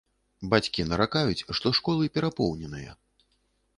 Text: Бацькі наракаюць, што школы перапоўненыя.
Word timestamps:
Бацькі 0.53 0.85
наракаюць, 0.93 1.45
што 1.59 1.73
школы 1.81 2.03
перапоўненыя. 2.19 2.91